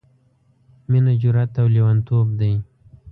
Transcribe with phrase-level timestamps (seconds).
[0.91, 2.53] —مينه جرات او لېوانتوب دی...